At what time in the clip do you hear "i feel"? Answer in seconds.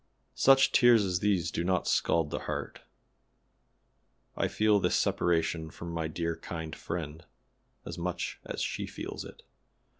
4.35-4.79